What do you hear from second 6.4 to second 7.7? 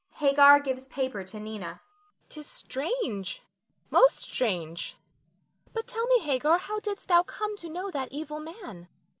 how didst thou come to